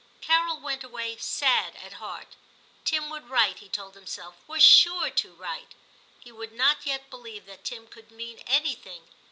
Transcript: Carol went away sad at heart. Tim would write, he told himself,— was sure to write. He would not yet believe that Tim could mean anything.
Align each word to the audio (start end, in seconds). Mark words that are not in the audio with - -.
Carol 0.19 0.59
went 0.59 0.83
away 0.83 1.15
sad 1.17 1.75
at 1.75 1.93
heart. 2.01 2.29
Tim 2.85 3.11
would 3.11 3.29
write, 3.29 3.59
he 3.59 3.69
told 3.69 3.93
himself,— 3.93 4.33
was 4.47 4.63
sure 4.63 5.11
to 5.11 5.33
write. 5.35 5.75
He 6.19 6.31
would 6.31 6.53
not 6.53 6.87
yet 6.87 7.11
believe 7.11 7.45
that 7.45 7.65
Tim 7.65 7.85
could 7.87 8.09
mean 8.09 8.39
anything. 8.47 9.09